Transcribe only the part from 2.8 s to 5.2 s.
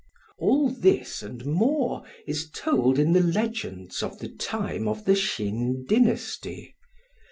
in the legends of the time of the